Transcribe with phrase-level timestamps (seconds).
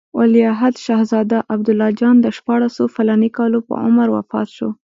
[0.17, 4.69] ولیعهد شهزاده عبدالله جان د شپاړسو فلاني کالو په عمر وفات شو.